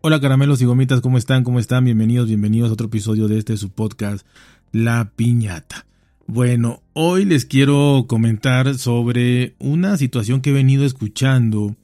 Hola 0.00 0.20
caramelos 0.20 0.62
y 0.62 0.64
gomitas, 0.64 1.00
¿cómo 1.00 1.18
están? 1.18 1.42
¿Cómo 1.42 1.58
están? 1.58 1.84
Bienvenidos, 1.84 2.28
bienvenidos 2.28 2.70
a 2.70 2.74
otro 2.74 2.86
episodio 2.86 3.26
de 3.26 3.36
este 3.36 3.56
su 3.56 3.70
podcast, 3.70 4.24
La 4.70 5.10
Piñata. 5.16 5.86
Bueno, 6.28 6.84
hoy 6.92 7.24
les 7.24 7.44
quiero 7.44 8.04
comentar 8.06 8.76
sobre 8.78 9.56
una 9.58 9.96
situación 9.96 10.40
que 10.40 10.50
he 10.50 10.52
venido 10.52 10.84
escuchando 10.84 11.74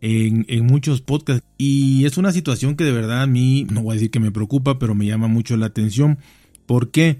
en, 0.00 0.46
en, 0.48 0.64
muchos 0.64 1.02
podcasts 1.02 1.46
y 1.58 2.06
es 2.06 2.16
una 2.16 2.32
situación 2.32 2.76
que 2.76 2.84
de 2.84 2.92
verdad 2.92 3.20
a 3.20 3.26
mí, 3.26 3.66
no 3.70 3.82
voy 3.82 3.92
a 3.92 3.94
decir 3.96 4.10
que 4.10 4.20
me 4.20 4.32
preocupa, 4.32 4.78
pero 4.78 4.94
me 4.94 5.04
llama 5.04 5.28
mucho 5.28 5.54
la 5.58 5.66
atención. 5.66 6.18
¿Por 6.64 6.90
qué? 6.90 7.18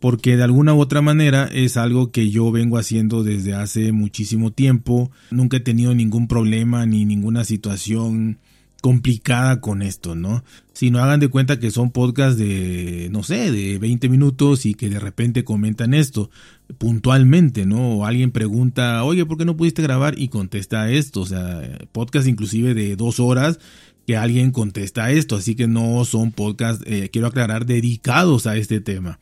Porque 0.00 0.36
de 0.36 0.44
alguna 0.44 0.74
u 0.74 0.80
otra 0.80 1.00
manera 1.00 1.48
es 1.50 1.78
algo 1.78 2.12
que 2.12 2.28
yo 2.28 2.52
vengo 2.52 2.76
haciendo 2.76 3.24
desde 3.24 3.54
hace 3.54 3.92
muchísimo 3.92 4.50
tiempo. 4.50 5.10
Nunca 5.30 5.56
he 5.56 5.60
tenido 5.60 5.94
ningún 5.94 6.28
problema 6.28 6.84
ni 6.84 7.06
ninguna 7.06 7.44
situación 7.44 8.38
complicada 8.80 9.60
con 9.60 9.82
esto, 9.82 10.14
¿no? 10.14 10.44
Si 10.72 10.90
no 10.90 11.00
hagan 11.00 11.20
de 11.20 11.28
cuenta 11.28 11.58
que 11.58 11.70
son 11.70 11.90
podcasts 11.90 12.38
de, 12.38 13.08
no 13.10 13.22
sé, 13.22 13.50
de 13.50 13.78
20 13.78 14.08
minutos 14.08 14.66
y 14.66 14.74
que 14.74 14.88
de 14.88 15.00
repente 15.00 15.44
comentan 15.44 15.94
esto 15.94 16.30
puntualmente, 16.78 17.66
¿no? 17.66 17.96
O 17.96 18.06
alguien 18.06 18.30
pregunta, 18.30 19.02
oye, 19.02 19.26
¿por 19.26 19.36
qué 19.36 19.44
no 19.44 19.56
pudiste 19.56 19.82
grabar? 19.82 20.18
Y 20.18 20.28
contesta 20.28 20.90
esto, 20.90 21.22
o 21.22 21.26
sea, 21.26 21.62
podcast 21.90 22.28
inclusive 22.28 22.74
de 22.74 22.94
dos 22.94 23.18
horas 23.18 23.58
que 24.06 24.16
alguien 24.16 24.52
contesta 24.52 25.10
esto, 25.10 25.36
así 25.36 25.54
que 25.54 25.66
no 25.66 26.04
son 26.04 26.32
podcasts, 26.32 26.84
eh, 26.86 27.10
quiero 27.12 27.26
aclarar, 27.26 27.66
dedicados 27.66 28.46
a 28.46 28.56
este 28.56 28.80
tema. 28.80 29.18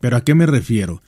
Pero 0.00 0.16
¿a 0.16 0.22
qué 0.22 0.34
me 0.34 0.46
refiero? 0.46 1.02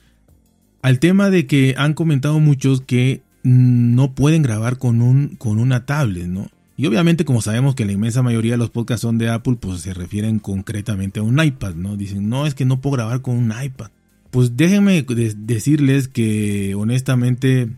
Al 0.81 0.99
tema 0.99 1.29
de 1.29 1.45
que 1.45 1.75
han 1.77 1.93
comentado 1.93 2.39
muchos 2.39 2.81
que 2.81 3.21
no 3.43 4.13
pueden 4.15 4.41
grabar 4.41 4.77
con, 4.77 5.01
un, 5.01 5.35
con 5.37 5.59
una 5.59 5.85
tablet, 5.85 6.27
¿no? 6.27 6.49
Y 6.81 6.87
obviamente 6.87 7.25
como 7.25 7.43
sabemos 7.43 7.75
que 7.75 7.85
la 7.85 7.91
inmensa 7.91 8.23
mayoría 8.23 8.53
de 8.53 8.57
los 8.57 8.71
podcasts 8.71 9.03
son 9.03 9.19
de 9.19 9.29
Apple, 9.29 9.55
pues 9.59 9.81
se 9.81 9.93
refieren 9.93 10.39
concretamente 10.39 11.19
a 11.19 11.23
un 11.23 11.39
iPad, 11.39 11.75
¿no? 11.75 11.95
Dicen, 11.95 12.27
no, 12.27 12.47
es 12.47 12.55
que 12.55 12.65
no 12.65 12.81
puedo 12.81 12.95
grabar 12.95 13.21
con 13.21 13.35
un 13.35 13.53
iPad. 13.53 13.91
Pues 14.31 14.57
déjenme 14.57 15.03
decirles 15.03 16.07
que 16.07 16.73
honestamente 16.73 17.69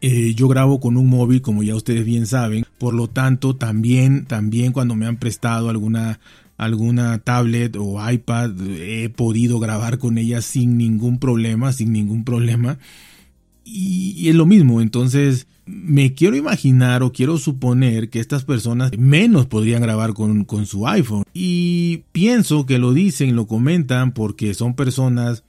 eh, 0.00 0.34
yo 0.36 0.46
grabo 0.46 0.78
con 0.78 0.96
un 0.96 1.08
móvil, 1.08 1.42
como 1.42 1.64
ya 1.64 1.74
ustedes 1.74 2.04
bien 2.04 2.28
saben. 2.28 2.64
Por 2.78 2.94
lo 2.94 3.08
tanto, 3.08 3.56
también, 3.56 4.26
también 4.26 4.70
cuando 4.70 4.94
me 4.94 5.06
han 5.06 5.16
prestado 5.16 5.68
alguna, 5.68 6.20
alguna 6.58 7.18
tablet 7.18 7.74
o 7.76 7.98
iPad, 8.08 8.52
he 8.78 9.08
podido 9.08 9.58
grabar 9.58 9.98
con 9.98 10.16
ella 10.16 10.42
sin 10.42 10.78
ningún 10.78 11.18
problema, 11.18 11.72
sin 11.72 11.90
ningún 11.92 12.22
problema. 12.22 12.78
y 13.64 14.28
es 14.28 14.34
lo 14.36 14.46
mismo, 14.46 14.80
entonces 14.80 15.48
me 15.66 16.14
quiero 16.14 16.36
imaginar 16.36 17.02
o 17.02 17.12
quiero 17.12 17.38
suponer 17.38 18.08
que 18.08 18.20
estas 18.20 18.44
personas 18.44 18.92
menos 18.96 19.46
podrían 19.46 19.82
grabar 19.82 20.14
con, 20.14 20.46
su 20.64 20.86
iPhone. 20.86 21.24
Y 21.34 22.04
pienso 22.12 22.66
que 22.66 22.78
lo 22.78 22.92
dicen, 22.92 23.34
lo 23.34 23.46
comentan 23.46 24.12
porque 24.12 24.54
son 24.54 24.74
personas 24.74 25.42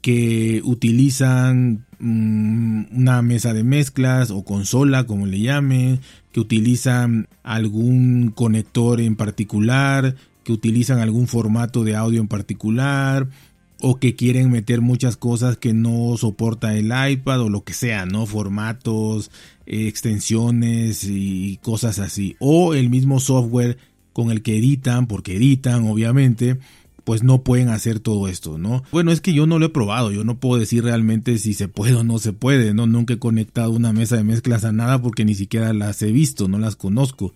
que 0.00 0.62
utilizan 0.64 1.84
mm, 1.98 2.84
una 2.96 3.20
mesa 3.20 3.52
de 3.52 3.64
mezclas 3.64 4.30
o 4.30 4.44
consola, 4.44 5.04
como 5.06 5.26
le 5.26 5.40
llamen, 5.40 6.00
que 6.32 6.38
utilizan 6.38 7.26
algún 7.42 8.30
conector 8.30 9.00
en 9.00 9.16
particular, 9.16 10.14
que 10.44 10.52
utilizan 10.52 11.00
algún 11.00 11.26
formato 11.26 11.82
de 11.82 11.96
audio 11.96 12.20
en 12.20 12.28
particular, 12.28 13.28
o 13.80 13.98
que 13.98 14.16
quieren 14.16 14.50
meter 14.50 14.80
muchas 14.80 15.16
cosas 15.16 15.56
que 15.56 15.72
no 15.72 16.16
soporta 16.16 16.76
el 16.76 16.92
iPad 17.10 17.42
o 17.42 17.48
lo 17.48 17.62
que 17.62 17.74
sea, 17.74 18.06
¿no? 18.06 18.26
Formatos, 18.26 19.30
eh, 19.66 19.86
extensiones 19.86 21.04
y 21.04 21.58
cosas 21.62 21.98
así. 21.98 22.36
O 22.40 22.74
el 22.74 22.90
mismo 22.90 23.20
software 23.20 23.78
con 24.12 24.30
el 24.30 24.42
que 24.42 24.58
editan, 24.58 25.06
porque 25.06 25.36
editan, 25.36 25.86
obviamente, 25.86 26.58
pues 27.04 27.22
no 27.22 27.42
pueden 27.44 27.68
hacer 27.68 28.00
todo 28.00 28.26
esto, 28.26 28.58
¿no? 28.58 28.82
Bueno, 28.90 29.12
es 29.12 29.20
que 29.20 29.32
yo 29.32 29.46
no 29.46 29.60
lo 29.60 29.66
he 29.66 29.70
probado, 29.70 30.10
yo 30.10 30.24
no 30.24 30.40
puedo 30.40 30.60
decir 30.60 30.82
realmente 30.82 31.38
si 31.38 31.54
se 31.54 31.68
puede 31.68 31.94
o 31.94 32.04
no 32.04 32.18
se 32.18 32.32
puede, 32.32 32.74
¿no? 32.74 32.86
Nunca 32.86 33.14
he 33.14 33.18
conectado 33.18 33.70
una 33.70 33.92
mesa 33.92 34.16
de 34.16 34.24
mezclas 34.24 34.64
a 34.64 34.72
nada 34.72 35.00
porque 35.00 35.24
ni 35.24 35.34
siquiera 35.34 35.72
las 35.72 36.02
he 36.02 36.10
visto, 36.10 36.48
no 36.48 36.58
las 36.58 36.74
conozco. 36.74 37.32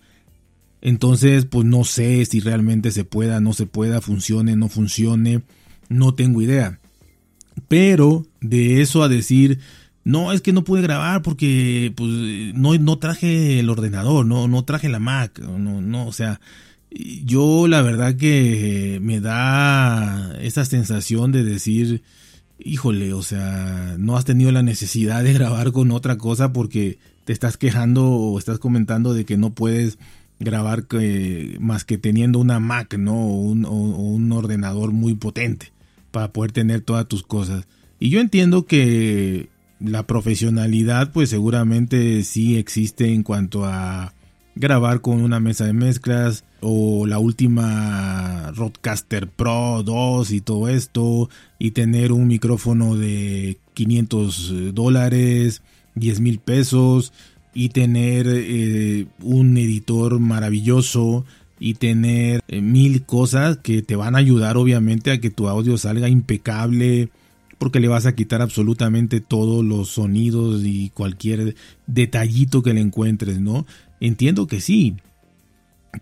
Entonces, 0.81 1.45
pues 1.45 1.65
no 1.65 1.85
sé 1.85 2.25
si 2.25 2.41
realmente 2.41 2.91
se 2.91 3.05
pueda, 3.05 3.39
no 3.39 3.53
se 3.53 3.65
pueda, 3.65 4.01
funcione, 4.01 4.57
no 4.57 4.67
funcione 4.67 5.41
no 5.89 6.13
tengo 6.13 6.41
idea. 6.41 6.79
Pero 7.67 8.25
de 8.41 8.81
eso 8.81 9.03
a 9.03 9.09
decir, 9.09 9.59
no, 10.03 10.31
es 10.31 10.41
que 10.41 10.53
no 10.53 10.63
pude 10.63 10.81
grabar 10.81 11.21
porque 11.21 11.93
pues, 11.95 12.09
no, 12.55 12.75
no 12.77 12.97
traje 12.99 13.59
el 13.59 13.69
ordenador, 13.69 14.25
no, 14.25 14.47
no 14.47 14.65
traje 14.65 14.89
la 14.89 14.99
Mac, 14.99 15.39
no, 15.39 15.81
no, 15.81 16.07
o 16.07 16.11
sea, 16.11 16.41
yo 17.23 17.67
la 17.67 17.81
verdad 17.81 18.15
que 18.15 18.99
me 19.01 19.19
da 19.19 20.35
esa 20.41 20.65
sensación 20.65 21.31
de 21.31 21.43
decir, 21.43 22.03
híjole, 22.59 23.13
o 23.13 23.23
sea, 23.23 23.95
no 23.97 24.17
has 24.17 24.25
tenido 24.25 24.51
la 24.51 24.63
necesidad 24.63 25.23
de 25.23 25.33
grabar 25.33 25.71
con 25.71 25.91
otra 25.91 26.17
cosa 26.17 26.53
porque 26.53 26.99
te 27.25 27.33
estás 27.33 27.57
quejando 27.57 28.05
o 28.09 28.37
estás 28.37 28.59
comentando 28.59 29.13
de 29.13 29.25
que 29.25 29.37
no 29.37 29.51
puedes 29.51 29.97
grabar 30.43 30.85
que, 30.85 31.57
más 31.59 31.85
que 31.85 31.97
teniendo 31.97 32.39
una 32.39 32.59
Mac, 32.59 32.97
¿no? 32.97 33.15
O 33.15 33.41
un, 33.41 33.65
o 33.65 33.71
un 33.71 34.31
ordenador 34.31 34.91
muy 34.91 35.15
potente 35.15 35.71
para 36.11 36.31
poder 36.31 36.51
tener 36.51 36.81
todas 36.81 37.07
tus 37.07 37.23
cosas. 37.23 37.67
Y 37.99 38.09
yo 38.09 38.19
entiendo 38.19 38.65
que 38.65 39.49
la 39.79 40.07
profesionalidad 40.07 41.11
pues 41.11 41.29
seguramente 41.29 42.23
sí 42.23 42.57
existe 42.57 43.13
en 43.13 43.23
cuanto 43.23 43.65
a 43.65 44.13
grabar 44.55 45.01
con 45.01 45.21
una 45.21 45.39
mesa 45.39 45.65
de 45.65 45.73
mezclas 45.73 46.45
o 46.61 47.05
la 47.07 47.19
última 47.19 48.51
Roadcaster 48.55 49.27
Pro 49.27 49.83
2 49.83 50.31
y 50.31 50.41
todo 50.41 50.69
esto 50.69 51.29
y 51.59 51.71
tener 51.71 52.11
un 52.11 52.27
micrófono 52.27 52.95
de 52.95 53.57
500 53.73 54.73
dólares, 54.73 55.61
10 55.95 56.19
mil 56.19 56.39
pesos 56.39 57.11
y 57.53 57.69
tener 57.69 58.25
eh, 58.27 59.05
un 59.21 59.57
editor 59.57 60.19
maravilloso 60.19 61.25
y 61.59 61.75
tener 61.75 62.41
eh, 62.47 62.61
mil 62.61 63.03
cosas 63.03 63.57
que 63.57 63.81
te 63.81 63.95
van 63.95 64.15
a 64.15 64.19
ayudar 64.19 64.57
obviamente 64.57 65.11
a 65.11 65.19
que 65.19 65.29
tu 65.29 65.47
audio 65.47 65.77
salga 65.77 66.09
impecable 66.09 67.09
porque 67.57 67.79
le 67.79 67.87
vas 67.87 68.05
a 68.05 68.15
quitar 68.15 68.41
absolutamente 68.41 69.21
todos 69.21 69.63
los 69.63 69.89
sonidos 69.89 70.63
y 70.65 70.89
cualquier 70.89 71.55
detallito 71.87 72.61
que 72.61 72.73
le 72.73 72.81
encuentres, 72.81 73.39
¿no? 73.39 73.65
Entiendo 74.01 74.47
que 74.47 74.59
sí, 74.59 74.95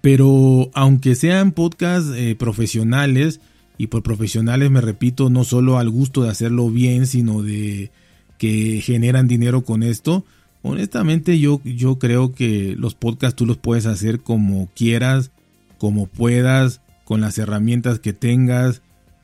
pero 0.01 0.71
aunque 0.73 1.13
sean 1.13 1.51
podcasts 1.51 2.11
eh, 2.15 2.35
profesionales, 2.35 3.41
y 3.77 3.87
por 3.87 4.03
profesionales 4.03 4.71
me 4.71 4.81
repito, 4.81 5.29
no 5.29 5.43
solo 5.43 5.77
al 5.77 5.89
gusto 5.89 6.23
de 6.23 6.29
hacerlo 6.29 6.69
bien, 6.69 7.07
sino 7.07 7.41
de 7.41 7.91
que 8.37 8.81
generan 8.83 9.27
dinero 9.27 9.63
con 9.63 9.83
esto, 9.83 10.23
honestamente 10.61 11.39
yo, 11.39 11.61
yo 11.63 11.99
creo 11.99 12.33
que 12.33 12.75
los 12.77 12.95
podcasts 12.95 13.35
tú 13.35 13.45
los 13.45 13.57
puedes 13.57 13.85
hacer 13.85 14.19
como 14.21 14.69
quieras, 14.75 15.31
como 15.77 16.07
puedas, 16.07 16.81
con 17.03 17.21
las 17.21 17.37
herramientas 17.37 17.99
que 17.99 18.13
tengas, 18.13 18.81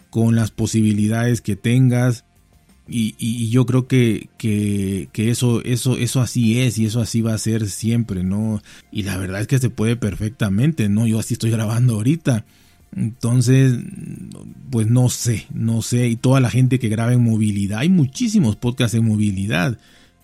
con 0.10 0.36
las 0.36 0.52
posibilidades 0.52 1.42
que 1.42 1.56
tengas. 1.56 2.26
Y, 2.90 3.50
yo 3.50 3.66
creo 3.66 3.86
que, 3.88 4.30
que, 4.38 5.10
eso, 5.16 5.62
eso, 5.64 5.98
eso 5.98 6.22
así 6.22 6.60
es 6.62 6.78
y 6.78 6.86
eso 6.86 7.02
así 7.02 7.22
va 7.22 7.34
a 7.34 7.38
ser 7.38 7.70
siempre, 7.70 8.24
¿no? 8.24 8.62
Y 8.92 9.04
la 9.04 9.18
verdad 9.18 9.42
es 9.42 9.48
que 9.48 9.60
se 9.60 9.70
puede 9.70 9.98
perfectamente, 9.98 10.88
¿no? 10.88 11.06
Yo 11.06 11.20
así 11.20 11.34
estoy 11.34 11.52
grabando 11.52 11.96
ahorita. 11.96 12.46
Entonces, 12.96 13.78
pues 14.72 14.88
no 14.88 15.10
sé, 15.10 15.48
no 15.54 15.82
sé. 15.82 16.08
Y 16.08 16.16
toda 16.16 16.40
la 16.40 16.50
gente 16.50 16.80
que 16.80 16.88
graba 16.88 17.14
en 17.14 17.24
movilidad, 17.24 17.80
hay 17.80 17.90
muchísimos 17.90 18.56
podcasts 18.56 18.96
en 18.96 19.06
movilidad. 19.06 19.78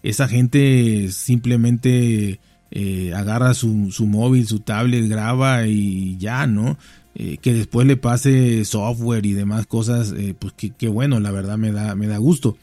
Esa 0.04 0.28
gente 0.28 1.10
simplemente 1.12 2.40
eh, 2.72 3.14
agarra 3.16 3.54
su, 3.54 3.92
su, 3.92 4.06
móvil, 4.06 4.48
su 4.48 4.60
tablet, 4.60 5.08
graba 5.08 5.68
y 5.68 6.18
ya, 6.18 6.46
¿no? 6.46 6.78
Eh, 7.16 7.38
que 7.40 7.54
después 7.54 7.86
le 7.86 7.98
pase 7.98 8.66
software 8.66 9.26
y 9.26 9.34
demás 9.34 9.68
cosas, 9.68 10.12
eh, 10.18 10.36
pues 10.38 10.54
que, 10.54 10.88
bueno, 10.88 11.20
la 11.20 11.32
verdad 11.32 11.58
me 11.58 11.72
da, 11.72 11.96
me 11.96 12.08
da 12.08 12.18
gusto. 12.18 12.58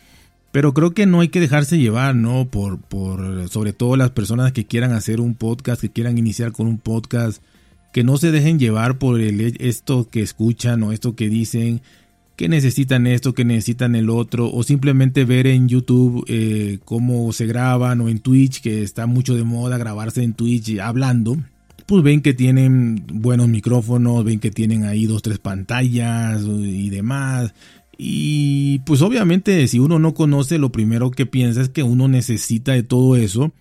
Pero 0.50 0.74
creo 0.74 0.90
que 0.90 1.06
no 1.06 1.20
hay 1.20 1.28
que 1.28 1.38
dejarse 1.38 1.78
llevar, 1.78 2.16
¿no? 2.16 2.48
Por, 2.48 2.80
por, 2.80 3.48
sobre 3.48 3.72
todo 3.72 3.96
las 3.96 4.10
personas 4.10 4.50
que 4.50 4.66
quieran 4.66 4.92
hacer 4.92 5.20
un 5.20 5.34
podcast, 5.34 5.80
que 5.80 5.90
quieran 5.90 6.18
iniciar 6.18 6.50
con 6.50 6.66
un 6.66 6.78
podcast, 6.78 7.40
que 7.92 8.02
no 8.02 8.18
se 8.18 8.32
dejen 8.32 8.58
llevar 8.58 8.98
por 8.98 9.20
el, 9.20 9.56
esto 9.60 10.08
que 10.10 10.22
escuchan 10.22 10.82
o 10.82 10.92
esto 10.92 11.14
que 11.14 11.28
dicen, 11.28 11.82
que 12.40 12.48
necesitan 12.48 13.06
esto, 13.06 13.34
que 13.34 13.44
necesitan 13.44 13.94
el 13.94 14.08
otro, 14.08 14.50
o 14.50 14.62
simplemente 14.62 15.26
ver 15.26 15.46
en 15.46 15.68
YouTube 15.68 16.24
eh, 16.26 16.78
cómo 16.86 17.34
se 17.34 17.44
graban, 17.44 18.00
o 18.00 18.08
en 18.08 18.20
Twitch, 18.20 18.62
que 18.62 18.82
está 18.82 19.04
mucho 19.04 19.34
de 19.34 19.44
moda 19.44 19.76
grabarse 19.76 20.22
en 20.22 20.32
Twitch 20.32 20.78
hablando, 20.78 21.36
pues 21.84 22.02
ven 22.02 22.22
que 22.22 22.32
tienen 22.32 23.04
buenos 23.12 23.46
micrófonos, 23.48 24.24
ven 24.24 24.40
que 24.40 24.50
tienen 24.50 24.84
ahí 24.84 25.04
dos, 25.04 25.20
tres 25.20 25.38
pantallas 25.38 26.40
y 26.42 26.88
demás. 26.88 27.52
Y 27.98 28.78
pues 28.86 29.02
obviamente 29.02 29.68
si 29.68 29.78
uno 29.78 29.98
no 29.98 30.14
conoce, 30.14 30.56
lo 30.56 30.72
primero 30.72 31.10
que 31.10 31.26
piensa 31.26 31.60
es 31.60 31.68
que 31.68 31.82
uno 31.82 32.08
necesita 32.08 32.72
de 32.72 32.84
todo 32.84 33.16
eso 33.16 33.52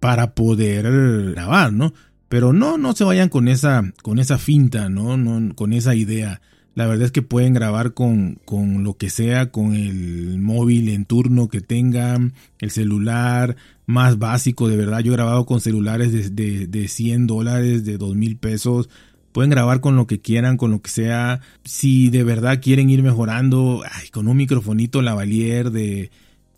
para 0.00 0.34
poder 0.34 0.90
grabar, 1.32 1.74
¿no? 1.74 1.92
Pero 2.30 2.54
no, 2.54 2.78
no 2.78 2.94
se 2.94 3.04
vayan 3.04 3.28
con 3.28 3.46
esa, 3.48 3.92
con 4.00 4.18
esa 4.18 4.38
finta, 4.38 4.88
¿no? 4.88 5.18
no 5.18 5.54
con 5.54 5.74
esa 5.74 5.94
idea. 5.94 6.40
La 6.74 6.86
verdad 6.86 7.06
es 7.06 7.12
que 7.12 7.22
pueden 7.22 7.52
grabar 7.52 7.92
con, 7.92 8.38
con 8.44 8.82
lo 8.82 8.96
que 8.96 9.10
sea, 9.10 9.50
con 9.50 9.74
el 9.74 10.38
móvil 10.38 10.88
en 10.88 11.04
turno 11.04 11.48
que 11.48 11.60
tengan, 11.60 12.32
el 12.60 12.70
celular 12.70 13.56
más 13.84 14.18
básico, 14.18 14.68
de 14.68 14.78
verdad. 14.78 15.00
Yo 15.00 15.12
he 15.12 15.16
grabado 15.16 15.44
con 15.44 15.60
celulares 15.60 16.12
de, 16.12 16.30
de, 16.30 16.66
de 16.66 16.88
100 16.88 17.26
dólares, 17.26 17.84
de 17.84 17.98
2 17.98 18.16
mil 18.16 18.36
pesos. 18.36 18.88
Pueden 19.32 19.50
grabar 19.50 19.80
con 19.80 19.96
lo 19.96 20.06
que 20.06 20.20
quieran, 20.20 20.56
con 20.56 20.70
lo 20.70 20.80
que 20.80 20.90
sea. 20.90 21.40
Si 21.64 22.08
de 22.08 22.24
verdad 22.24 22.60
quieren 22.62 22.88
ir 22.88 23.02
mejorando, 23.02 23.82
con 24.10 24.28
un 24.28 24.36
microfonito 24.36 25.02
lavalier 25.02 25.70
de 25.70 26.10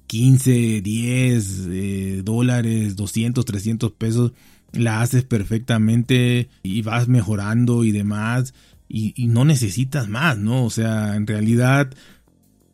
15, 0.06 0.80
10 0.80 1.68
eh, 1.70 2.22
dólares, 2.24 2.94
200, 2.94 3.44
300 3.44 3.92
pesos, 3.92 4.32
la 4.72 5.00
haces 5.02 5.24
perfectamente 5.24 6.48
y 6.62 6.82
vas 6.82 7.08
mejorando 7.08 7.84
y 7.84 7.92
demás 7.92 8.54
y, 8.88 9.26
no 9.26 9.44
necesitas 9.44 10.08
más, 10.08 10.38
¿no? 10.38 10.64
O 10.64 10.70
sea, 10.70 11.16
en 11.16 11.26
realidad 11.26 11.92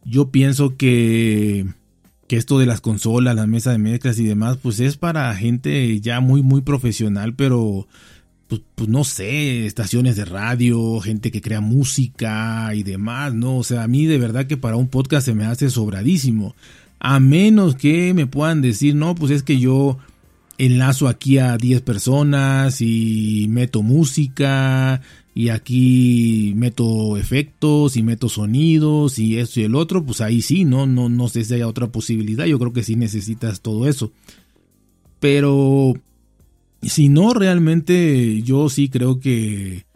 yo 0.05 0.31
pienso 0.31 0.77
que, 0.77 1.67
que 2.27 2.37
esto 2.37 2.59
de 2.59 2.67
las 2.67 2.81
consolas, 2.81 3.37
las 3.37 3.49
mesas 3.49 3.75
de 3.75 3.79
mezclas 3.79 4.19
y 4.19 4.25
demás, 4.25 4.59
pues 4.61 4.81
es 4.81 4.97
para 4.97 5.35
gente 5.35 6.01
ya 6.01 6.21
muy, 6.21 6.43
muy 6.43 6.63
profesional, 6.63 7.35
pero 7.35 7.87
pues, 8.49 8.63
pues, 8.75 8.89
no 8.89 9.05
sé, 9.05 9.65
estaciones 9.67 10.17
de 10.17 10.25
radio, 10.25 10.99
gente 11.01 11.31
que 11.31 11.41
crea 11.41 11.61
música 11.61 12.75
y 12.75 12.83
demás, 12.83 13.33
¿no? 13.33 13.57
O 13.59 13.65
sea, 13.65 13.85
a 13.85 13.89
mí 13.89 14.07
de 14.07 14.19
verdad 14.19 14.47
que 14.47 14.57
para 14.57 14.77
un 14.77 14.89
podcast 14.89 15.25
se 15.27 15.35
me 15.35 15.47
hace 15.47 15.71
sobradísimo. 15.71 16.57
A 16.99 17.21
menos 17.21 17.77
que 17.77 18.13
me 18.13 18.27
puedan 18.27 18.61
decir, 18.61 18.97
no, 18.97 19.15
pues 19.15 19.31
es 19.31 19.43
que 19.45 19.59
yo 19.59 19.99
enlazo 20.61 21.09
aquí 21.09 21.39
a 21.39 21.57
10 21.57 21.81
personas 21.83 22.81
y 22.81 23.47
meto 23.49 23.83
música 23.83 25.01
y 25.35 25.49
aquí 25.49 26.53
meto 26.55 27.17
efectos 27.17 27.97
y 27.97 28.03
meto 28.03 28.29
sonidos 28.29 29.19
y 29.19 29.39
esto 29.39 29.61
y 29.61 29.65
el 29.65 29.75
otro, 29.75 30.05
pues 30.05 30.21
ahí 30.21 30.43
sí, 30.43 30.65
¿no? 30.65 30.87
No, 30.87 31.09
no 31.09 31.29
sé 31.29 31.45
si 31.45 31.55
hay 31.55 31.63
otra 31.63 31.91
posibilidad, 31.91 32.45
yo 32.45 32.59
creo 32.59 32.73
que 32.73 32.83
sí 32.83 32.97
necesitas 32.97 33.63
todo 33.63 33.89
eso. 33.89 34.13
Pero 35.19 35.95
si 36.83 37.09
no, 37.09 37.33
realmente 37.33 38.43
yo 38.43 38.69
sí 38.69 38.89
creo 38.91 39.19
que, 39.19 39.87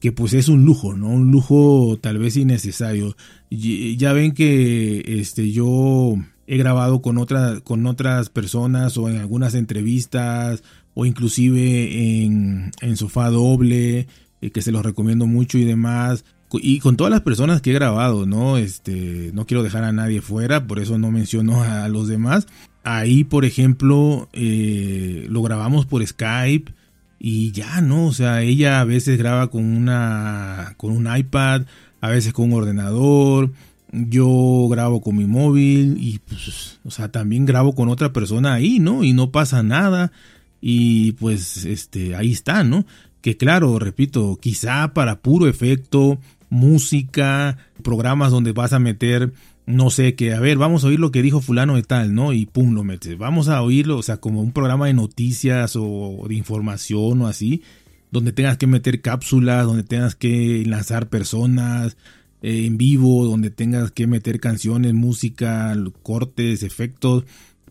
que 0.00 0.10
pues 0.10 0.32
es 0.32 0.48
un 0.48 0.64
lujo, 0.64 0.96
¿no? 0.96 1.08
Un 1.08 1.30
lujo 1.30 1.98
tal 2.00 2.18
vez 2.18 2.36
innecesario. 2.36 3.16
Ya 3.50 4.12
ven 4.12 4.32
que 4.32 5.04
este, 5.20 5.50
yo 5.52 6.16
he 6.52 6.56
grabado 6.56 7.00
con, 7.00 7.16
otra, 7.16 7.60
con 7.60 7.86
otras 7.86 8.28
personas 8.28 8.96
o 8.96 9.08
en 9.08 9.18
algunas 9.18 9.54
entrevistas 9.54 10.64
o 10.94 11.06
inclusive 11.06 12.24
en, 12.24 12.72
en 12.80 12.96
sofá 12.96 13.30
doble 13.30 14.08
que 14.52 14.60
se 14.60 14.72
los 14.72 14.84
recomiendo 14.84 15.28
mucho 15.28 15.58
y 15.58 15.64
demás. 15.64 16.24
Y 16.54 16.80
con 16.80 16.96
todas 16.96 17.12
las 17.12 17.20
personas 17.20 17.60
que 17.60 17.70
he 17.70 17.74
grabado, 17.74 18.26
¿no? 18.26 18.56
Este, 18.56 19.30
no 19.32 19.46
quiero 19.46 19.62
dejar 19.62 19.84
a 19.84 19.92
nadie 19.92 20.20
fuera, 20.20 20.66
por 20.66 20.80
eso 20.80 20.98
no 20.98 21.12
menciono 21.12 21.62
a 21.62 21.88
los 21.88 22.08
demás. 22.08 22.48
Ahí, 22.82 23.22
por 23.22 23.44
ejemplo, 23.44 24.28
eh, 24.32 25.26
lo 25.30 25.42
grabamos 25.42 25.86
por 25.86 26.04
Skype 26.04 26.72
y 27.20 27.52
ya, 27.52 27.80
¿no? 27.80 28.06
O 28.06 28.12
sea, 28.12 28.42
ella 28.42 28.80
a 28.80 28.84
veces 28.84 29.18
graba 29.18 29.50
con 29.50 29.64
una, 29.64 30.74
con 30.78 30.90
un 30.90 31.16
iPad, 31.16 31.62
a 32.00 32.08
veces 32.08 32.32
con 32.32 32.46
un 32.46 32.58
ordenador. 32.58 33.52
Yo 33.92 34.68
grabo 34.70 35.00
con 35.00 35.16
mi 35.16 35.26
móvil 35.26 35.96
y, 35.98 36.20
pues, 36.20 36.78
o 36.84 36.90
sea, 36.90 37.10
también 37.10 37.44
grabo 37.44 37.74
con 37.74 37.88
otra 37.88 38.12
persona 38.12 38.54
ahí, 38.54 38.78
¿no? 38.78 39.02
Y 39.02 39.12
no 39.12 39.32
pasa 39.32 39.62
nada. 39.62 40.12
Y 40.60 41.12
pues, 41.12 41.64
este, 41.64 42.14
ahí 42.14 42.32
está, 42.32 42.62
¿no? 42.62 42.84
que 43.20 43.36
claro, 43.36 43.78
repito, 43.78 44.38
quizá 44.40 44.94
para 44.94 45.20
puro 45.20 45.46
efecto, 45.46 46.18
música, 46.48 47.58
programas 47.82 48.32
donde 48.32 48.52
vas 48.52 48.72
a 48.72 48.78
meter, 48.78 49.32
no 49.66 49.90
sé, 49.90 50.14
que 50.14 50.32
a 50.32 50.40
ver, 50.40 50.58
vamos 50.58 50.84
a 50.84 50.88
oír 50.88 51.00
lo 51.00 51.10
que 51.10 51.22
dijo 51.22 51.40
fulano 51.40 51.76
de 51.76 51.82
tal, 51.82 52.14
¿no? 52.14 52.32
Y 52.32 52.46
pum, 52.46 52.74
lo 52.74 52.82
metes. 52.82 53.18
Vamos 53.18 53.48
a 53.48 53.62
oírlo, 53.62 53.98
o 53.98 54.02
sea, 54.02 54.18
como 54.18 54.40
un 54.40 54.52
programa 54.52 54.86
de 54.86 54.94
noticias 54.94 55.76
o 55.76 56.24
de 56.28 56.34
información 56.34 57.22
o 57.22 57.26
así, 57.26 57.62
donde 58.10 58.32
tengas 58.32 58.56
que 58.56 58.66
meter 58.66 59.00
cápsulas, 59.02 59.66
donde 59.66 59.84
tengas 59.84 60.14
que 60.16 60.64
lanzar 60.66 61.08
personas 61.08 61.96
eh, 62.42 62.66
en 62.66 62.76
vivo, 62.78 63.24
donde 63.24 63.50
tengas 63.50 63.90
que 63.90 64.06
meter 64.06 64.40
canciones, 64.40 64.94
música, 64.94 65.76
cortes, 66.02 66.62
efectos. 66.62 67.24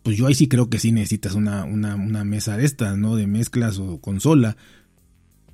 Pues 0.04 0.18
yo 0.18 0.28
ahí 0.28 0.34
sí 0.34 0.48
creo 0.48 0.70
que 0.70 0.80
sí 0.80 0.92
necesitas 0.92 1.36
una, 1.36 1.66
una, 1.66 1.96
una 1.96 2.24
mesa 2.24 2.58
de 2.58 2.66
estas, 2.66 2.98
¿no? 2.98 3.16
De 3.16 3.28
mezclas 3.28 3.80
o 3.80 4.00
consola 4.00 4.58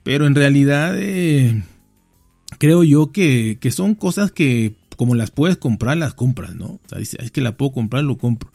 pero 0.06 0.28
en 0.28 0.36
realidad 0.36 0.94
eh, 1.00 1.64
creo 2.60 2.84
yo 2.84 3.12
que, 3.12 3.58
son 3.72 3.96
cosas 3.96 4.32
que 4.32 4.76
como 4.98 5.16
las 5.16 5.32
puedes 5.32 5.58
comprar, 5.58 5.98
las 5.98 6.14
compras, 6.14 6.54
¿no? 6.54 6.66
O 6.66 6.82
sea, 6.88 7.00
es 7.00 7.32
que 7.32 7.42
la 7.42 7.58
puedo 7.58 7.72
comprar, 7.72 8.04
lo 8.04 8.20
compro. 8.20 8.52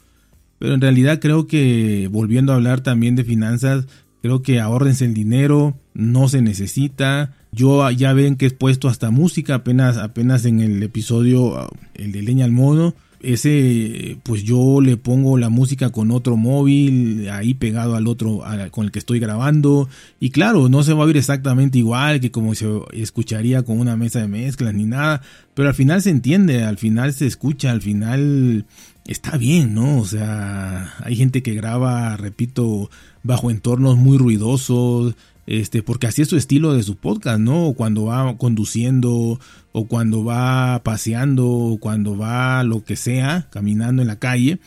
Pero 0.59 0.75
en 0.75 0.79
realidad 0.79 1.19
creo 1.19 1.47
que, 1.47 2.07
volviendo 2.09 2.53
a 2.53 2.55
hablar 2.55 2.79
también 2.79 3.17
de 3.17 3.25
finanzas, 3.25 3.85
creo 4.21 4.41
que 4.41 4.61
ahorrense 4.61 5.03
el 5.03 5.13
dinero, 5.13 5.77
no 5.93 6.27
se 6.27 6.41
necesita. 6.41 7.33
Yo 7.51 7.89
ya 7.91 8.13
ven 8.13 8.35
que 8.35 8.47
he 8.47 8.51
puesto 8.51 8.87
hasta 8.87 9.11
música 9.11 9.55
apenas, 9.55 9.97
apenas 9.97 10.45
en 10.45 10.61
el 10.61 10.81
episodio, 10.83 11.69
el 11.93 12.11
de 12.11 12.21
leña 12.21 12.45
al 12.45 12.51
mono. 12.51 12.93
Ese 13.21 14.17
pues 14.23 14.43
yo 14.43 14.81
le 14.81 14.97
pongo 14.97 15.37
la 15.37 15.49
música 15.49 15.91
con 15.91 16.09
otro 16.09 16.37
móvil 16.37 17.29
ahí 17.29 17.53
pegado 17.53 17.95
al 17.95 18.07
otro 18.07 18.41
con 18.71 18.85
el 18.85 18.91
que 18.91 18.97
estoy 18.97 19.19
grabando. 19.19 19.87
Y 20.19 20.31
claro 20.31 20.69
no 20.69 20.81
se 20.81 20.93
va 20.93 21.03
a 21.03 21.05
oír 21.05 21.17
exactamente 21.17 21.77
igual 21.77 22.19
que 22.19 22.31
como 22.31 22.55
se 22.55 22.67
escucharía 22.93 23.61
con 23.61 23.79
una 23.79 23.95
mesa 23.95 24.21
de 24.21 24.27
mezclas 24.27 24.73
ni 24.73 24.85
nada 24.85 25.21
pero 25.53 25.69
al 25.69 25.75
final 25.75 26.01
se 26.01 26.09
entiende 26.09 26.63
al 26.63 26.77
final 26.77 27.13
se 27.13 27.27
escucha 27.27 27.71
al 27.71 27.81
final 27.81 28.65
está 29.05 29.37
bien 29.37 29.75
no 29.75 29.99
o 29.99 30.05
sea 30.05 30.93
hay 31.03 31.15
gente 31.15 31.43
que 31.43 31.53
graba 31.53 32.17
repito 32.17 32.89
bajo 33.23 33.51
entornos 33.51 33.97
muy 33.97 34.17
ruidosos 34.17 35.15
este, 35.47 35.83
porque 35.83 36.07
así 36.07 36.21
es 36.21 36.29
su 36.29 36.37
estilo 36.37 36.73
de 36.73 36.83
su 36.83 36.95
podcast, 36.95 37.39
¿no? 37.39 37.73
Cuando 37.73 38.05
va 38.05 38.37
conduciendo, 38.37 39.39
o 39.71 39.87
cuando 39.87 40.23
va 40.23 40.81
paseando, 40.83 41.47
o 41.47 41.77
cuando 41.77 42.17
va 42.17 42.63
lo 42.63 42.83
que 42.83 42.95
sea, 42.95 43.47
caminando 43.51 44.01
en 44.01 44.07
la 44.07 44.19
calle, 44.19 44.59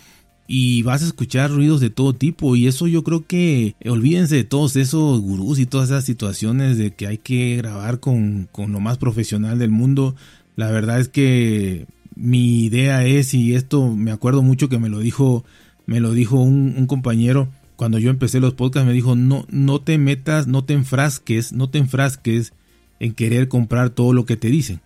y 0.47 0.83
vas 0.83 1.03
a 1.03 1.07
escuchar 1.07 1.51
ruidos 1.51 1.81
de 1.81 1.91
todo 1.91 2.13
tipo, 2.13 2.55
y 2.57 2.67
eso 2.67 2.87
yo 2.87 3.03
creo 3.03 3.27
que 3.27 3.77
olvídense 3.87 4.37
de 4.37 4.45
todos 4.45 4.77
esos 4.77 5.21
gurús 5.21 5.59
y 5.59 5.67
todas 5.67 5.91
esas 5.91 6.05
situaciones 6.05 6.77
de 6.77 6.93
que 6.93 7.07
hay 7.07 7.19
que 7.19 7.57
grabar 7.57 8.01
con, 8.01 8.49
con 8.53 8.73
lo 8.73 8.81
más 8.81 8.99
profesional 8.99 9.59
del 9.59 9.71
mundo. 9.71 10.15
La 10.57 10.71
verdad 10.71 11.01
es 11.01 11.09
que 11.09 11.87
mi 12.15 12.65
idea 12.65 13.05
es, 13.07 13.33
y 13.35 13.55
esto 13.55 13.95
me 13.95 14.11
acuerdo 14.11 14.43
mucho 14.43 14.69
que 14.69 14.79
me 14.79 14.89
lo 14.89 14.99
dijo, 14.99 15.45
me 15.87 16.01
lo 16.01 16.13
dijo 16.13 16.37
un, 16.41 16.75
un 16.77 16.87
compañero, 16.87 17.49
cuando 17.77 17.99
yo 17.99 18.11
empecé 18.11 18.41
los 18.41 18.55
podcasts 18.55 18.87
me 18.87 18.93
dijo, 18.93 19.17
no, 19.17 19.47
no 19.51 19.81
te 19.81 19.99
metas, 19.99 20.47
no 20.47 20.65
te 20.65 20.75
enfrasques, 20.75 21.53
no 21.53 21.69
te 21.71 21.79
enfrasques 21.79 22.53
en 23.01 23.13
querer 23.13 23.49
comprar 23.49 23.91
todo 23.91 24.13
lo 24.13 24.25
que 24.27 24.37
te 24.37 24.49
dicen. 24.49 24.81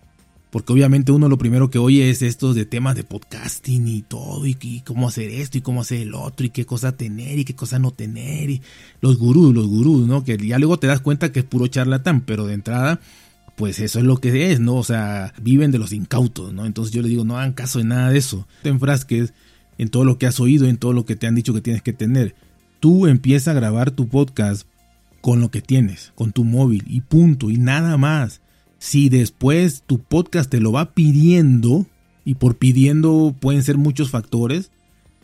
Porque 0.49 0.73
obviamente 0.73 1.11
uno 1.11 1.29
lo 1.29 1.37
primero 1.37 1.69
que 1.69 1.77
oye 1.77 2.09
es 2.09 2.23
estos 2.23 2.55
de 2.55 2.65
temas 2.65 2.95
de 2.95 3.03
podcasting 3.03 3.87
y 3.87 4.01
todo, 4.01 4.47
y, 4.47 4.81
cómo 4.83 5.07
hacer 5.07 5.29
esto 5.29 5.59
y 5.59 5.61
cómo 5.61 5.81
hacer 5.81 6.01
el 6.01 6.15
otro, 6.15 6.43
y 6.45 6.49
qué 6.49 6.65
cosa 6.65 6.97
tener 6.97 7.37
y 7.37 7.45
qué 7.45 7.55
cosa 7.55 7.77
no 7.77 7.91
tener, 7.91 8.49
y 8.49 8.61
los 8.99 9.19
gurús, 9.19 9.53
los 9.53 9.67
gurús, 9.67 10.07
¿no? 10.07 10.23
Que 10.23 10.37
ya 10.37 10.57
luego 10.57 10.79
te 10.79 10.87
das 10.87 11.01
cuenta 11.01 11.31
que 11.31 11.41
es 11.41 11.45
puro 11.45 11.67
charlatán, 11.67 12.21
pero 12.21 12.47
de 12.47 12.55
entrada, 12.55 12.99
pues 13.55 13.79
eso 13.79 13.99
es 13.99 14.05
lo 14.05 14.17
que 14.17 14.51
es, 14.51 14.59
¿no? 14.59 14.77
O 14.77 14.83
sea, 14.83 15.35
viven 15.39 15.69
de 15.69 15.77
los 15.77 15.93
incautos, 15.93 16.51
¿no? 16.51 16.65
Entonces 16.65 16.91
yo 16.95 17.03
les 17.03 17.11
digo, 17.11 17.25
no 17.25 17.37
hagan 17.37 17.53
caso 17.53 17.77
de 17.77 17.85
nada 17.85 18.09
de 18.09 18.17
eso. 18.17 18.47
Te 18.63 18.69
enfrasques 18.69 19.33
en 19.77 19.89
todo 19.89 20.03
lo 20.03 20.17
que 20.17 20.25
has 20.25 20.39
oído, 20.39 20.65
en 20.65 20.77
todo 20.77 20.93
lo 20.93 21.05
que 21.05 21.15
te 21.15 21.27
han 21.27 21.35
dicho 21.35 21.53
que 21.53 21.61
tienes 21.61 21.83
que 21.83 21.93
tener 21.93 22.33
tú 22.79 23.07
empiezas 23.07 23.49
a 23.49 23.53
grabar 23.53 23.91
tu 23.91 24.07
podcast 24.07 24.67
con 25.21 25.41
lo 25.41 25.51
que 25.51 25.61
tienes, 25.61 26.11
con 26.15 26.31
tu 26.31 26.43
móvil 26.43 26.83
y 26.87 27.01
punto, 27.01 27.49
y 27.49 27.57
nada 27.57 27.97
más. 27.97 28.41
Si 28.77 29.09
después 29.09 29.83
tu 29.85 29.99
podcast 29.99 30.49
te 30.49 30.61
lo 30.61 30.71
va 30.71 30.93
pidiendo, 30.93 31.85
y 32.23 32.35
por 32.35 32.57
pidiendo 32.57 33.35
pueden 33.39 33.63
ser 33.63 33.77
muchos 33.77 34.09
factores, 34.11 34.71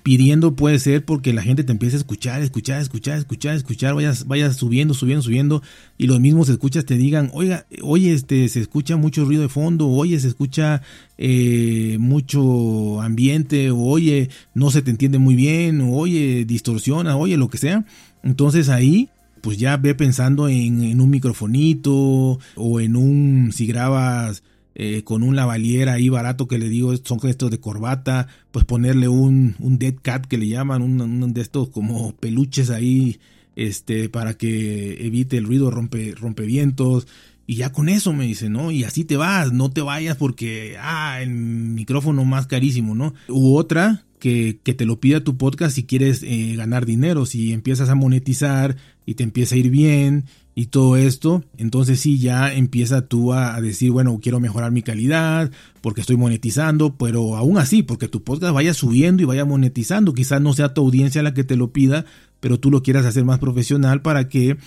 pidiendo 0.06 0.56
puede 0.56 0.78
ser 0.78 1.04
porque 1.04 1.34
la 1.34 1.42
gente 1.42 1.64
te 1.64 1.72
empieza 1.72 1.96
a 1.96 1.98
escuchar, 1.98 2.44
escuchar, 2.44 2.80
escuchar, 2.80 3.18
escuchar, 3.18 3.56
escuchar, 3.56 3.96
vayas, 3.96 4.28
vayas 4.28 4.56
subiendo, 4.56 4.94
subiendo, 4.94 5.24
subiendo, 5.24 5.64
y 5.98 6.06
los 6.06 6.20
mismos 6.20 6.48
escuchas 6.48 6.86
te 6.86 6.96
digan, 6.96 7.32
oiga, 7.34 7.66
oye, 7.82 8.14
este, 8.14 8.48
se 8.50 8.60
escucha 8.60 8.98
mucho 8.98 9.26
ruido 9.26 9.42
de 9.42 9.50
fondo, 9.50 9.88
oye, 9.88 10.20
se 10.20 10.28
escucha 10.28 10.84
eh, 11.18 11.98
mucho 12.00 13.02
ambiente, 13.02 13.72
oye, 13.72 14.30
no 14.54 14.70
se 14.70 14.84
te 14.84 14.92
entiende 14.92 15.18
muy 15.18 15.34
bien, 15.34 15.82
oye, 15.82 16.46
distorsiona, 16.46 17.18
oye, 17.18 17.36
lo 17.36 17.50
que 17.50 17.58
sea. 17.58 17.84
Entonces 18.22 18.70
ahí 18.70 19.10
pues 19.42 19.58
ya 19.58 19.76
ve 19.78 19.96
pensando 19.96 20.50
en, 20.50 20.84
en 20.84 21.02
un 21.02 21.10
microfonito 21.10 22.40
o 22.56 22.80
en 22.80 22.96
un, 22.96 23.52
si 23.52 23.66
grabas 23.66 24.44
eh, 24.76 25.04
con 25.04 25.24
un 25.24 25.38
lavalier 25.38 25.88
ahí 25.88 26.10
barato 26.10 26.48
que 26.48 26.58
le 26.58 26.68
digo, 26.68 26.94
son 26.98 27.20
estos 27.24 27.50
de 27.50 27.62
corbata, 27.62 28.28
pues 28.52 28.66
ponerle 28.66 29.08
un, 29.08 29.56
un 29.60 29.80
dead 29.80 29.96
cat 30.02 30.26
que 30.26 30.38
le 30.38 30.50
llaman, 30.50 30.82
un, 30.82 31.34
de 31.34 31.42
estos 31.42 31.70
como 31.70 32.14
peluches 32.18 32.70
ahí 32.70 33.20
este, 33.56 34.10
para 34.10 34.34
que 34.34 35.06
evite 35.06 35.38
el 35.38 35.46
ruido 35.46 35.72
rompe, 35.72 36.14
vientos 36.46 37.08
Y 37.48 37.56
ya 37.56 37.72
con 37.72 37.88
eso 37.88 38.12
me 38.12 38.26
dice, 38.26 38.50
¿no? 38.50 38.72
Y 38.72 38.84
así 38.84 39.06
te 39.06 39.16
vas, 39.16 39.54
no 39.54 39.72
te 39.72 39.80
vayas 39.80 40.18
porque, 40.18 40.76
ah, 40.78 41.20
el 41.22 41.30
micrófono 41.30 42.26
más 42.26 42.46
carísimo, 42.46 42.96
¿no? 42.96 43.14
U 43.30 43.56
otra, 43.56 44.04
que, 44.20 44.60
que 44.64 44.74
te 44.74 44.86
lo 44.86 45.00
pida 45.00 45.24
tu 45.24 45.38
podcast 45.38 45.76
si 45.76 45.84
quieres 45.84 46.22
eh, 46.24 46.56
ganar 46.58 46.86
dinero, 46.86 47.26
si 47.26 47.54
empiezas 47.54 47.90
a 47.90 47.96
monetizar 47.96 48.76
y 49.06 49.16
te 49.16 49.24
empieza 49.24 49.56
a 49.56 49.58
ir 49.58 49.70
bien 49.70 50.26
y 50.58 50.68
todo 50.68 50.96
esto, 50.96 51.44
entonces 51.58 52.00
sí, 52.00 52.18
ya 52.18 52.54
empieza 52.54 53.08
tú 53.08 53.34
a, 53.34 53.60
decir, 53.60 53.92
bueno, 53.92 54.20
quiero 54.22 54.40
mejorar 54.40 54.72
mi 54.72 54.82
calidad 54.82 55.52
porque 55.82 56.02
estoy 56.02 56.16
monetizando, 56.16 56.96
pero 56.96 57.36
aún 57.36 57.58
así, 57.58 57.84
porque 57.84 58.08
tu 58.08 58.24
podcast 58.24 58.54
vaya 58.54 58.74
subiendo 58.74 59.22
y 59.22 59.26
vaya 59.26 59.44
monetizando, 59.44 60.14
quizás 60.14 60.42
no 60.42 60.54
sea 60.54 60.74
tu 60.74 60.82
audiencia 60.82 61.24
la 61.24 61.34
que 61.34 61.44
te 61.44 61.58
lo 61.58 61.74
pida, 61.74 62.06
pero 62.40 62.58
tú 62.58 62.72
lo 62.72 62.84
quieras 62.84 63.06
hacer 63.06 63.26
más 63.26 63.40
profesional 63.40 64.02
para 64.02 64.30
que 64.30 64.58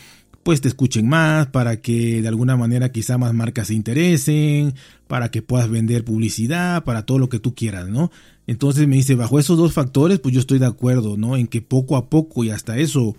pues 0.42 0.60
te 0.60 0.68
escuchen 0.68 1.08
más, 1.08 1.48
para 1.48 1.80
que 1.80 2.22
de 2.22 2.28
alguna 2.28 2.56
manera 2.56 2.90
quizá 2.90 3.18
más 3.18 3.34
marcas 3.34 3.68
se 3.68 3.74
interesen, 3.74 4.74
para 5.06 5.30
que 5.30 5.42
puedas 5.42 5.68
vender 5.68 6.04
publicidad, 6.04 6.84
para 6.84 7.04
todo 7.04 7.18
lo 7.18 7.28
que 7.28 7.38
tú 7.38 7.54
quieras, 7.54 7.88
¿no? 7.88 8.10
Entonces 8.46 8.88
me 8.88 8.96
dice, 8.96 9.14
bajo 9.14 9.38
esos 9.38 9.58
dos 9.58 9.74
factores, 9.74 10.20
pues 10.20 10.32
yo 10.34 10.40
estoy 10.40 10.58
de 10.58 10.64
acuerdo, 10.66 11.18
¿no? 11.18 11.36
En 11.36 11.48
que 11.48 11.60
poco 11.60 11.96
a 11.96 12.08
poco 12.08 12.44
y 12.44 12.50
hasta 12.50 12.78
eso 12.78 13.14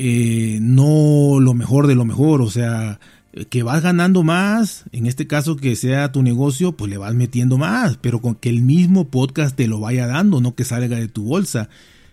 eh, 0.00 0.58
no 0.62 1.40
lo 1.40 1.54
mejor 1.54 1.88
de 1.88 1.96
lo 1.96 2.04
mejor, 2.04 2.40
o 2.40 2.48
sea, 2.50 3.00
que 3.50 3.64
vas 3.64 3.82
ganando 3.82 4.22
más, 4.22 4.84
en 4.92 5.06
este 5.06 5.26
caso 5.26 5.56
que 5.56 5.74
sea 5.74 6.12
tu 6.12 6.22
negocio, 6.22 6.72
pues 6.72 6.88
le 6.88 6.98
vas 6.98 7.14
metiendo 7.14 7.58
más, 7.58 7.96
pero 7.96 8.20
con 8.20 8.36
que 8.36 8.48
el 8.48 8.62
mismo 8.62 9.08
podcast 9.08 9.56
te 9.56 9.66
lo 9.66 9.80
vaya 9.80 10.06
dando, 10.06 10.40
no 10.40 10.54
que 10.54 10.64
salga 10.64 10.96
de 10.96 11.08
tu 11.08 11.24
bolsa. 11.24 11.68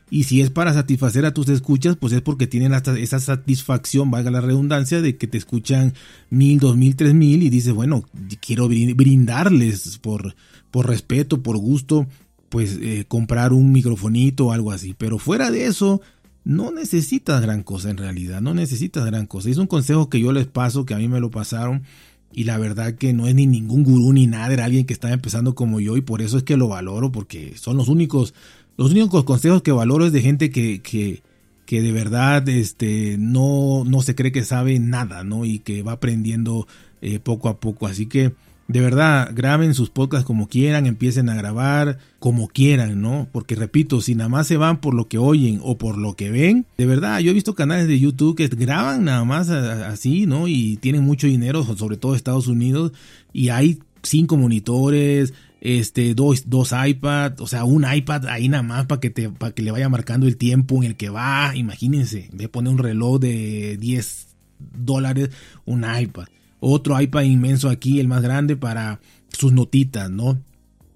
Y 0.10 0.24
si 0.24 0.42
es 0.42 0.50
para 0.50 0.74
satisfacer 0.74 1.26
a 1.26 1.34
tus 1.34 1.48
escuchas, 1.50 1.96
pues 1.96 2.12
es 2.14 2.22
porque 2.22 2.48
tienen 2.48 2.74
hasta 2.74 2.98
esa 2.98 3.20
satisfacción, 3.20 4.10
valga 4.10 4.32
la 4.32 4.42
redundancia, 4.42 5.02
de 5.02 5.18
que 5.18 5.28
te 5.28 5.38
escuchan 5.38 5.94
mil, 6.32 6.60
dos 6.60 6.78
mil, 6.78 6.96
tres 6.96 7.14
mil 7.14 7.44
y 7.44 7.50
dices, 7.50 7.74
bueno, 7.74 8.04
quiero 8.40 8.68
brindarles 8.68 10.00
por, 10.00 10.36
por 10.72 10.88
respeto, 10.88 11.44
por 11.44 11.58
gusto, 11.58 12.08
pues 12.50 12.80
eh, 12.82 13.06
comprar 13.08 13.54
un 13.54 13.72
microfonito 13.72 14.48
o 14.48 14.52
algo 14.52 14.72
así. 14.72 14.96
Pero 14.98 15.20
fuera 15.20 15.52
de 15.52 15.66
eso, 15.66 16.02
no 16.46 16.72
necesitas 16.72 17.42
gran 17.42 17.64
cosa 17.64 17.90
en 17.90 17.98
realidad, 17.98 18.40
no 18.40 18.54
necesitas 18.54 19.04
gran 19.06 19.26
cosa. 19.26 19.50
Es 19.50 19.58
un 19.58 19.68
consejo 19.68 20.10
que 20.10 20.20
yo 20.20 20.32
les 20.32 20.46
paso, 20.46 20.86
que 20.86 20.94
a 20.94 20.98
mí 20.98 21.08
me 21.08 21.20
lo 21.20 21.32
pasaron 21.32 21.84
y 22.32 22.44
la 22.44 22.58
verdad 22.58 22.94
que 22.94 23.14
no 23.14 23.28
es 23.28 23.34
ni 23.34 23.48
ningún 23.48 23.84
gurú 23.84 24.14
ni 24.14 24.28
nada, 24.28 24.54
era 24.54 24.66
alguien 24.66 24.86
que 24.86 24.94
estaba 24.94 25.14
empezando 25.14 25.56
como 25.56 25.80
yo 25.80 25.98
y 25.98 26.02
por 26.02 26.22
eso 26.22 26.38
es 26.38 26.44
que 26.44 26.56
lo 26.56 26.68
valoro 26.68 27.12
porque 27.12 27.58
son 27.58 27.78
los 27.78 27.88
únicos, 27.88 28.36
los 28.78 28.92
únicos 28.92 29.24
consejos 29.24 29.64
que 29.64 29.72
valoro 29.72 30.06
es 30.06 30.14
de 30.14 30.22
gente 30.22 30.52
que, 30.52 30.82
que, 30.82 31.24
que 31.66 31.82
de 31.82 31.92
verdad 31.92 32.48
este, 32.48 33.18
no, 33.18 33.84
no 33.84 34.02
se 34.02 34.14
cree 34.14 34.32
que 34.32 34.44
sabe 34.44 34.78
nada, 34.80 35.24
¿no? 35.24 35.46
Y 35.46 35.60
que 35.60 35.82
va 35.82 35.94
aprendiendo 35.94 36.68
eh, 37.02 37.20
poco 37.20 37.50
a 37.50 37.60
poco. 37.60 37.88
Así 37.88 38.06
que 38.06 38.34
de 38.68 38.80
verdad, 38.80 39.32
graben 39.34 39.76
sus 39.76 39.92
podcasts 39.92 40.26
como 40.26 40.48
quieran, 40.48 40.88
empiecen 40.88 41.30
a 41.30 41.36
grabar 41.36 42.00
como 42.18 42.48
quieran, 42.48 43.00
¿no? 43.00 43.28
Porque 43.32 43.54
repito, 43.54 44.02
si 44.02 44.16
nada 44.16 44.28
más 44.28 44.48
se 44.48 44.58
van 44.58 44.82
por 44.82 44.96
lo 44.96 45.08
que 45.08 45.20
oyen 45.20 45.60
o 45.64 45.78
por 45.78 45.98
lo 45.98 46.16
que 46.16 46.32
ven, 46.32 46.66
de 46.78 46.88
verdad, 46.88 47.20
yo 47.20 47.30
he 47.30 47.36
visto 47.36 47.54
canales 47.54 47.88
de 47.88 48.00
YouTube 48.00 48.36
que 48.36 48.48
graban 48.48 49.06
nada 49.06 49.24
más 49.24 49.50
así, 49.50 50.26
¿no? 50.26 50.48
Y 50.48 50.78
tienen 50.78 51.04
mucho 51.04 51.28
dinero, 51.28 51.64
sobre 51.76 51.98
todo 51.98 52.16
Estados 52.16 52.48
Unidos, 52.48 52.92
y 53.34 53.50
hay 53.50 53.80
cinco 54.02 54.36
monitores, 54.36 55.34
este, 55.62 56.16
dos, 56.16 56.50
dos 56.50 56.74
iPads, 56.74 57.42
o 57.42 57.48
sea, 57.48 57.66
un 57.66 57.86
iPad 57.92 58.26
ahí 58.28 58.50
nada 58.50 58.64
más 58.64 58.88
para 58.88 59.00
que 59.00 59.12
te, 59.12 59.30
para 59.30 59.54
que 59.54 59.62
le 59.62 59.72
vaya 59.72 59.90
marcando 59.90 60.28
el 60.28 60.38
tiempo 60.38 60.78
en 60.78 60.84
el 60.84 60.96
que 60.96 61.10
va. 61.10 61.56
Imagínense, 61.56 62.30
de 62.34 62.50
poner 62.50 62.74
un 62.74 62.80
reloj 62.80 63.20
de 63.20 63.78
10 63.78 64.28
dólares, 64.60 65.30
un 65.66 65.86
iPad 65.86 66.26
otro 66.68 67.00
iPad 67.00 67.22
inmenso 67.24 67.70
aquí, 67.70 68.00
el 68.00 68.08
más 68.08 68.24
grande 68.24 68.56
para 68.56 69.00
sus 69.30 69.54
notitas, 69.54 70.10
¿no? 70.10 70.42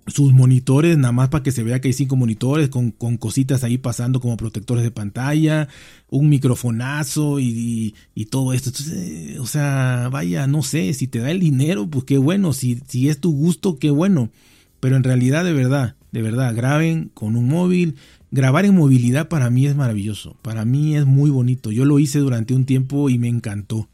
Sus 0.07 0.33
monitores, 0.33 0.97
nada 0.97 1.11
más 1.11 1.29
para 1.29 1.43
que 1.43 1.51
se 1.51 1.61
vea 1.61 1.79
que 1.79 1.89
hay 1.89 1.93
cinco 1.93 2.15
monitores 2.15 2.69
con, 2.69 2.91
cositas 3.17 3.63
ahí 3.63 3.77
pasando 3.77 4.19
como 4.19 4.35
protectores 4.35 4.83
de 4.83 4.89
pantalla, 4.89 5.67
un 6.09 6.29
microfonazo 6.29 7.39
y, 7.39 7.93
todo 8.31 8.53
esto. 8.53 8.69
Entonces, 8.69 9.39
o 9.39 9.45
sea, 9.45 10.09
vaya, 10.11 10.47
no 10.47 10.63
sé, 10.63 10.91
si 10.95 11.07
te 11.07 11.19
da 11.19 11.29
el 11.29 11.39
dinero, 11.39 11.87
pues 11.87 12.03
qué 12.03 12.17
bueno, 12.17 12.53
si, 12.53 12.81
si 12.87 13.07
es 13.07 13.19
tu 13.19 13.31
gusto, 13.31 13.77
qué 13.77 13.91
bueno. 13.91 14.31
Pero 14.79 14.95
en 14.95 15.03
realidad, 15.03 15.43
de 15.43 15.53
verdad, 15.53 15.95
de 16.11 16.23
verdad, 16.23 16.55
graben 16.55 17.11
con 17.13 17.35
un 17.35 17.47
móvil. 17.47 17.95
Grabar 18.31 18.65
en 18.65 18.75
movilidad 18.75 19.27
para 19.27 19.51
mí 19.51 19.67
es 19.67 19.75
maravilloso, 19.75 20.35
para 20.41 20.65
mí 20.65 20.95
es 20.95 21.05
muy 21.05 21.29
bonito. 21.29 21.71
Yo 21.71 21.85
lo 21.85 21.99
hice 21.99 22.17
durante 22.17 22.55
un 22.55 22.65
tiempo 22.65 23.11
y 23.11 23.19
me 23.19 23.27
encantó. 23.27 23.87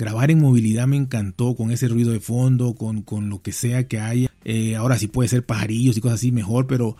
Grabar 0.00 0.30
en 0.30 0.40
movilidad 0.40 0.86
me 0.86 0.96
encantó, 0.96 1.54
con 1.54 1.70
ese 1.70 1.86
ruido 1.86 2.10
de 2.10 2.20
fondo, 2.20 2.74
con, 2.74 3.28
lo 3.28 3.42
que 3.42 3.52
sea 3.52 3.86
que 3.86 4.00
haya. 4.00 4.30
Eh, 4.46 4.74
ahora 4.74 4.96
sí 4.96 5.08
puede 5.08 5.28
ser 5.28 5.44
pajarillos 5.44 5.94
y 5.94 6.00
cosas 6.00 6.20
así 6.20 6.32
mejor, 6.32 6.66
pero 6.66 6.96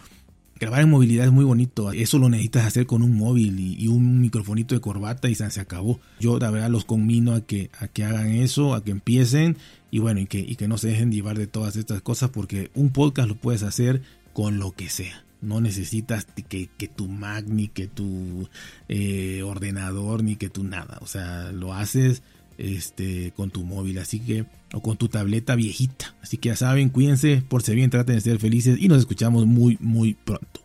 grabar 0.57 0.83
en 0.83 0.91
movilidad 0.91 1.25
es 1.25 1.33
muy 1.33 1.47
bonito. 1.47 1.93
Eso 1.93 2.19
lo 2.19 2.29
necesitas 2.29 2.67
hacer 2.67 2.85
con 2.85 3.03
un 3.03 3.17
móvil 3.17 3.59
y, 3.59 3.89
un 3.89 4.21
microfonito 4.21 4.75
de 4.75 4.83
corbata 4.83 5.31
y 5.31 5.35
se, 5.35 5.45
acabó. 5.63 5.99
Yo 6.21 6.39
la 6.39 6.51
verdad 6.51 6.69
los 6.69 6.85
conmino 6.85 7.33
a 7.33 7.41
que, 7.41 7.71
a 7.81 7.89
que 7.89 8.05
hagan 8.05 8.33
eso, 8.33 8.75
a 8.75 8.85
que 8.85 8.91
empiecen 8.91 9.57
y 9.91 9.99
bueno, 10.01 10.21
y 10.21 10.27
que, 10.27 10.41
y 10.41 10.57
que 10.57 10.69
no 10.69 10.77
se 10.77 10.89
dejen 10.89 11.11
llevar 11.11 11.39
de 11.39 11.47
todas 11.47 11.77
estas 11.77 12.03
cosas 12.03 12.29
porque 12.29 12.71
un 12.75 12.91
podcast 12.91 13.31
lo 13.31 13.35
puedes 13.37 13.63
hacer 13.63 14.03
con 14.35 14.59
lo 14.59 14.73
que 14.73 14.91
sea. 14.91 15.25
No 15.41 15.63
necesitas 15.63 16.27
que, 16.27 16.69
que 16.77 16.87
tu 16.87 17.09
Mac, 17.09 17.47
ni 17.49 17.69
que 17.69 17.87
tu 17.87 18.47
eh, 18.91 19.43
ordenador, 19.43 20.23
ni 20.23 20.37
que 20.37 20.51
tu 20.51 20.65
nada. 20.65 20.99
O 21.01 21.07
sea, 21.07 21.51
lo 21.51 21.73
haces 21.73 22.23
este, 22.61 23.33
con 23.33 23.51
tu 23.51 23.65
móvil, 23.65 23.99
así 23.99 24.21
que, 24.21 24.45
o 24.73 24.81
con 24.81 24.97
tu 24.97 25.09
tableta 25.09 25.55
viejita. 25.55 26.15
Así 26.23 26.37
que 26.37 26.51
ya 26.51 26.57
saben, 26.57 26.91
cuídense, 26.91 27.43
por 27.49 27.63
si 27.63 27.75
bien, 27.75 27.91
traten 27.91 28.17
de 28.17 28.21
ser 28.21 28.39
felices 28.39 28.79
y 28.81 28.89
nos 28.89 28.99
escuchamos 28.99 29.47
muy, 29.47 29.77
muy 29.81 30.15
pronto. 30.15 30.61